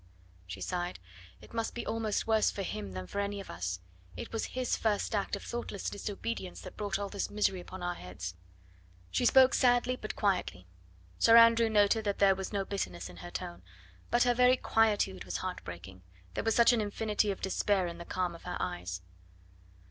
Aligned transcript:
she 0.47 0.61
sighed; 0.61 0.97
"it 1.41 1.53
must 1.53 1.75
be 1.75 1.85
almost 1.85 2.25
worse 2.25 2.49
for 2.49 2.63
him 2.63 2.93
than 2.93 3.05
for 3.05 3.19
any 3.19 3.39
of 3.39 3.51
us; 3.51 3.81
it 4.17 4.33
was 4.33 4.45
his 4.57 4.75
first 4.75 5.13
act 5.13 5.35
of 5.35 5.43
thoughtless 5.43 5.91
disobedience 5.91 6.61
that 6.61 6.75
brought 6.75 6.97
all 6.97 7.07
this 7.07 7.29
misery 7.29 7.59
upon 7.59 7.83
our 7.83 7.93
heads." 7.93 8.33
She 9.11 9.27
spoke 9.27 9.53
sadly 9.53 9.95
but 9.95 10.15
quietly. 10.15 10.65
Sir 11.19 11.37
Andrew 11.37 11.69
noted 11.69 12.03
that 12.05 12.17
there 12.17 12.33
was 12.33 12.51
no 12.51 12.65
bitterness 12.65 13.09
in 13.09 13.17
her 13.17 13.29
tone. 13.29 13.61
But 14.09 14.23
her 14.23 14.33
very 14.33 14.57
quietude 14.57 15.23
was 15.23 15.37
heart 15.37 15.63
breaking; 15.63 16.01
there 16.33 16.43
was 16.43 16.55
such 16.55 16.73
an 16.73 16.81
infinity 16.81 17.29
of 17.29 17.39
despair 17.39 17.85
in 17.85 17.99
the 17.99 18.03
calm 18.03 18.33
of 18.33 18.41
her 18.41 18.57
eyes. 18.59 19.03